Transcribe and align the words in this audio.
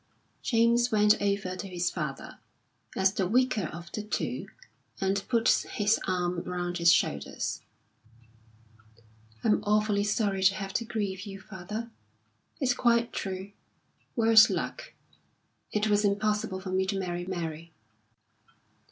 James 0.41 0.91
went 0.91 1.21
over 1.21 1.55
to 1.55 1.67
his 1.67 1.91
father, 1.91 2.39
as 2.97 3.13
the 3.13 3.27
weaker 3.27 3.65
of 3.71 3.91
the 3.91 4.01
two, 4.01 4.47
and 4.99 5.23
put 5.27 5.47
his 5.73 5.99
arm 6.07 6.41
round 6.41 6.79
his 6.79 6.91
shoulders. 6.91 7.61
"I'm 9.43 9.63
awfully 9.63 10.03
sorry 10.03 10.41
to 10.41 10.55
have 10.55 10.73
to 10.73 10.85
grieve 10.85 11.27
you, 11.27 11.39
father. 11.39 11.91
It's 12.59 12.73
quite 12.73 13.13
true 13.13 13.51
worse 14.15 14.49
luck! 14.49 14.93
It 15.71 15.87
was 15.87 16.03
impossible 16.03 16.59
for 16.61 16.71
me 16.71 16.87
to 16.87 16.97
marry 16.99 17.25
Mary." 17.27 17.71